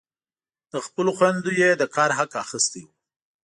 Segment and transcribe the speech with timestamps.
[0.71, 2.93] له خپلو خویندو یې د کار حق اخیستی وي.